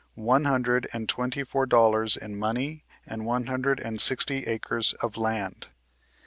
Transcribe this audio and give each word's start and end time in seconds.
one 0.15 0.45
hundred 0.45 0.89
and 0.93 1.07
twenty 1.07 1.43
four 1.43 1.67
dollars 1.67 2.17
in 2.17 2.35
money, 2.35 2.83
and 3.05 3.23
one 3.23 3.45
hundred 3.45 3.79
and 3.79 4.01
sixty 4.01 4.47
acres 4.47 4.93
of 4.93 5.15
land. 5.15 5.67